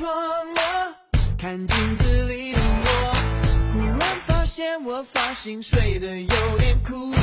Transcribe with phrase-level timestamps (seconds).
[0.00, 0.08] 装
[0.54, 0.96] 了？
[1.36, 3.14] 看镜子里的我，
[3.70, 7.18] 忽然发现我发型睡得有点枯涩。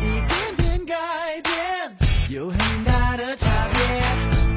[0.00, 0.96] 一点点改
[1.44, 1.96] 变，
[2.30, 3.80] 有很大的差别。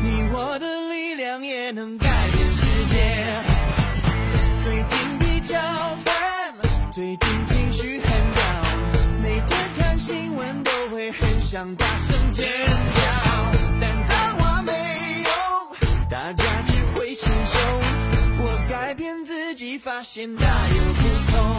[0.02, 2.96] 你我的力量也能改变世界。
[4.64, 5.59] 最近比较
[6.04, 6.56] 烦，
[6.92, 13.33] 最近情绪很 down，每天看新闻都会很想大声尖叫。
[19.84, 21.53] 发现大有不同。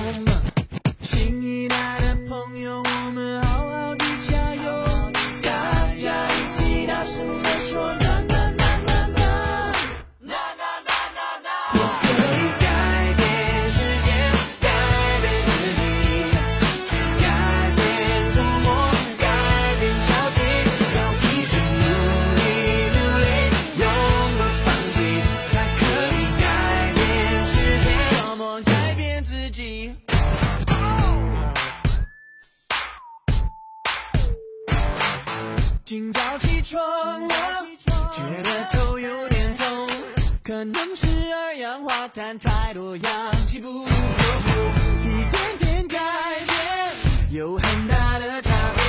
[38.13, 39.89] 觉得头有点痛，
[40.43, 43.91] 可能是二氧化碳太多，氧气不够。
[45.03, 45.99] 一点点改
[46.47, 46.93] 变
[47.31, 48.83] 有很大的差别，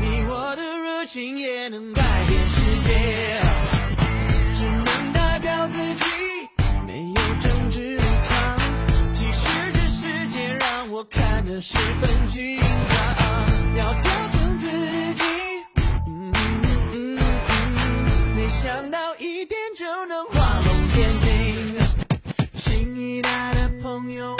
[0.00, 3.40] 你我的热情也能改变世界。
[4.54, 6.04] 只能代表自己，
[6.86, 8.58] 没有政治立场。
[9.14, 12.58] 即使这世界让我看得十分紧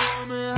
[0.09, 0.58] Tell me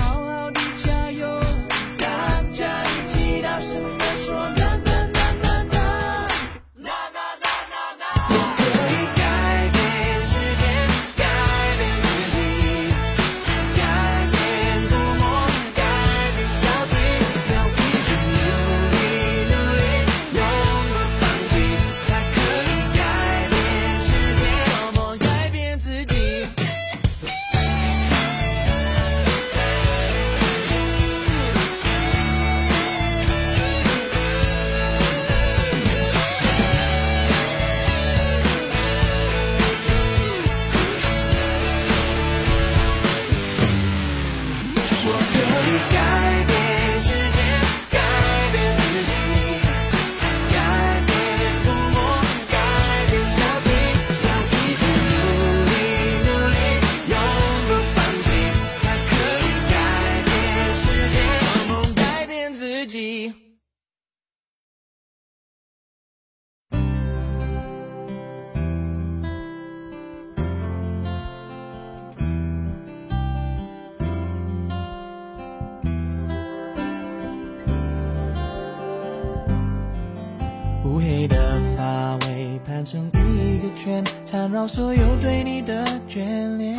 [82.81, 86.79] 尾盘成一个圈，缠绕所有对你的眷恋。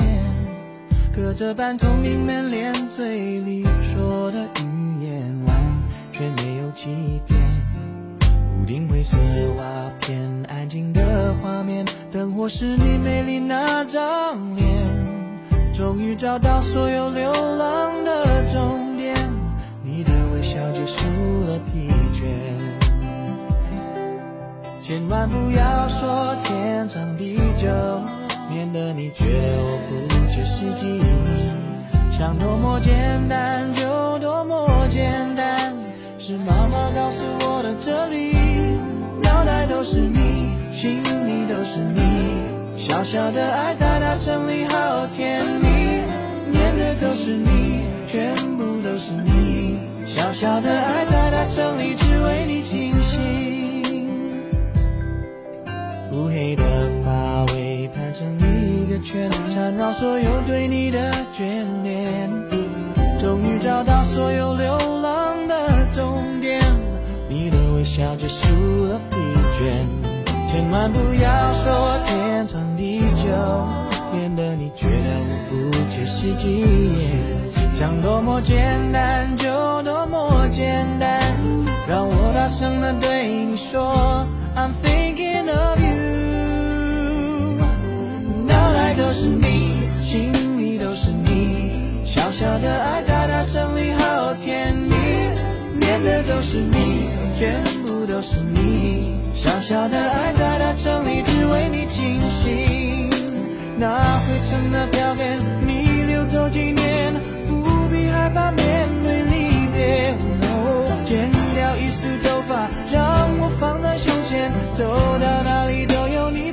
[1.13, 5.55] 隔着半透明门帘，嘴里说的语言完
[6.11, 7.39] 全没有欺骗。
[8.59, 9.17] 屋顶灰色
[9.57, 9.63] 瓦
[9.99, 14.67] 片，安静的画面，灯火是你美丽那张脸。
[15.73, 19.15] 终于找到所有流浪的终点，
[19.83, 21.05] 你的微笑结束
[21.45, 22.70] 了疲倦。
[24.91, 27.69] 千万不要说天长地久，
[28.49, 30.99] 免得你觉得我不切实际。
[32.11, 35.73] 想多么简单就多么简单，
[36.19, 38.33] 是妈妈告诉我的哲理，
[39.23, 42.77] 脑袋都是你，心里都是你。
[42.77, 45.69] 小小的爱在大城里好甜蜜，
[46.51, 49.79] 念的都是你，全部都是你。
[50.05, 53.60] 小小的爱在大城里只为你倾心。
[56.21, 56.63] 乌黑的
[57.03, 62.29] 发尾盘成一个圈，缠绕所有对你的眷恋。
[63.19, 66.61] 终于找到所有流浪的终点，
[67.27, 68.53] 你的微笑结束
[68.85, 69.17] 了疲
[69.57, 69.71] 倦。
[70.51, 73.25] 千万不要说天长地久，
[74.13, 74.93] 免得你觉得
[75.49, 76.67] 我不切实际。
[77.79, 79.47] 想多么简单就
[79.81, 81.19] 多么简单，
[81.89, 86.00] 让我大声的对你说，I'm thinking of you。
[89.13, 89.45] 是你，
[90.01, 94.95] 心里都是你，小小的爱在大城里好甜蜜，
[95.79, 103.09] 念的都是你，全部都是你，小小的爱在大城里只为你倾心。
[103.77, 107.13] 那回尘的票根你留作纪念，
[107.49, 110.15] 不必害怕面对离别。
[111.05, 114.83] 剪掉一丝头发，让我放在胸前，走
[115.19, 116.51] 到哪里都有你。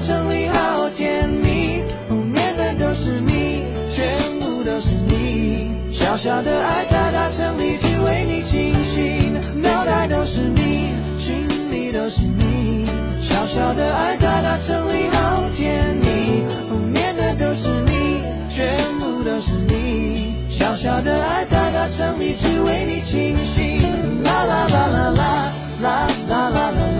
[0.00, 1.82] 城里好甜蜜。
[2.08, 9.32] 后面的都是你，全部都是你，小小的爱在大城里只为你倾心。
[9.62, 10.88] 脑袋都是你，
[11.18, 12.86] 心里都是你，
[13.20, 16.44] 小小的爱在大城里好甜蜜。
[16.68, 23.80] 后面的都是你，全部都是你，小小的爱在大城里只为你倾心。
[24.24, 25.52] 啦啦啦啦啦
[25.82, 26.99] 啦啦啦啦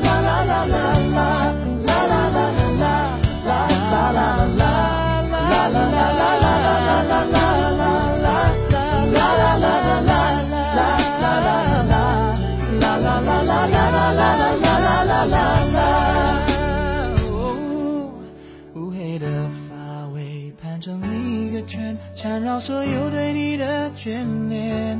[22.51, 24.99] 到所有对你的眷恋，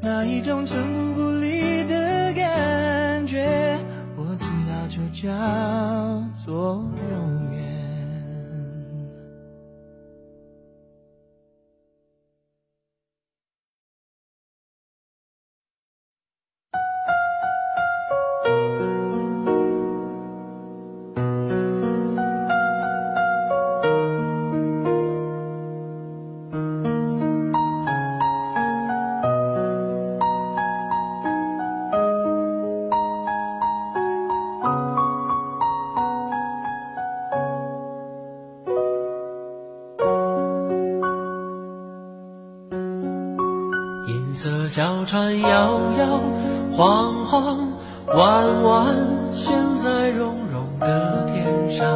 [0.00, 3.78] 那一种寸步不离的感觉，
[4.16, 5.30] 我知道就叫
[44.32, 45.48] 银色小船摇
[45.98, 46.22] 摇
[46.74, 47.68] 晃晃，
[48.06, 48.86] 弯弯
[49.30, 51.86] 悬在绒绒的天上。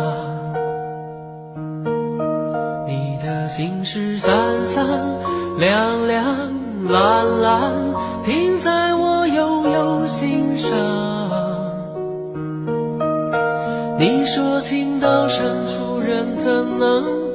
[2.86, 4.86] 你的心事三三
[5.58, 6.26] 两两
[6.90, 7.72] 蓝蓝，
[8.22, 10.76] 停在我悠悠心上。
[13.98, 17.25] 你说情到深处人怎能？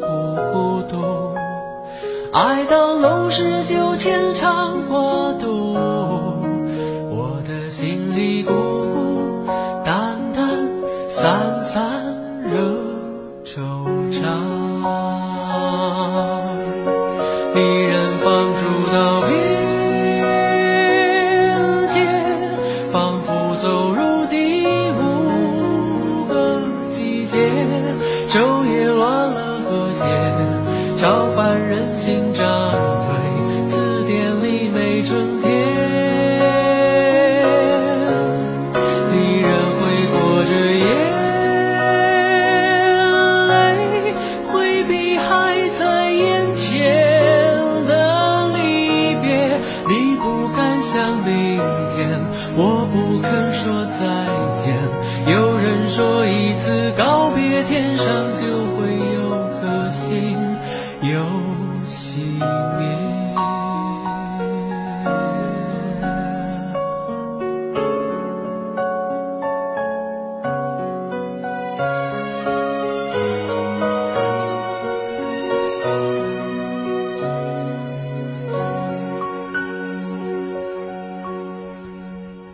[2.33, 5.73] 爱到浓时就牵肠挂肚，
[7.09, 9.45] 我的心里孤孤
[9.83, 10.69] 单单，
[11.09, 11.83] 散散
[12.49, 12.57] 惹
[13.43, 13.59] 惆
[14.13, 14.23] 怅。
[17.53, 18.63] 离人放逐
[18.93, 19.29] 到边
[21.89, 22.07] 界，
[22.93, 26.61] 仿佛走入第五个
[26.91, 27.37] 季节，
[31.55, 32.70] 人心涨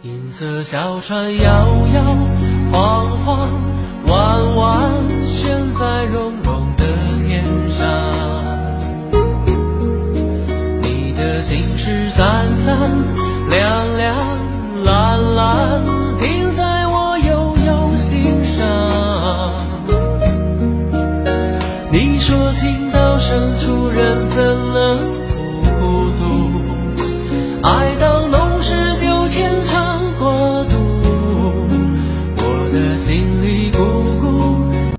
[0.03, 2.03] 银色小船摇摇
[2.71, 3.49] 晃晃，
[4.07, 4.91] 弯弯
[5.25, 6.36] 悬在绒